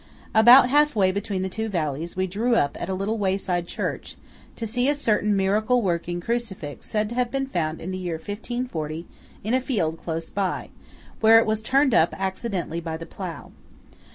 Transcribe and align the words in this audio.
About 0.33 0.71
halfway 0.71 1.11
between 1.11 1.43
the 1.43 1.47
two 1.47 1.69
valleys, 1.69 2.15
we 2.15 2.25
drew 2.25 2.55
up 2.55 2.75
at 2.81 2.89
a 2.89 2.93
little 2.95 3.19
wayside 3.19 3.67
church, 3.67 4.15
to 4.55 4.65
see 4.65 4.89
a 4.89 4.95
certain 4.95 5.35
miracle 5.35 5.79
working 5.83 6.19
crucifix 6.19 6.87
said 6.87 7.07
to 7.09 7.13
have 7.13 7.29
been 7.29 7.45
found 7.45 7.79
in 7.79 7.91
the 7.91 7.99
year 7.99 8.15
1540 8.15 9.05
in 9.43 9.53
a 9.53 9.61
field 9.61 9.99
close 9.99 10.31
by, 10.31 10.69
where 11.19 11.37
it 11.37 11.45
was 11.45 11.61
turned 11.61 11.93
up 11.93 12.15
accidentally 12.17 12.79
by 12.81 12.97
the 12.97 13.05
plough. 13.05 13.51